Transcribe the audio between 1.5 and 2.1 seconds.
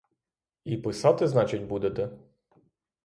будете?